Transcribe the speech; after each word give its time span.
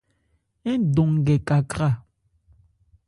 Ń 0.77 0.81
dɔn 0.93 1.09
nkɛ 1.19 1.35
kakrâ. 1.47 1.89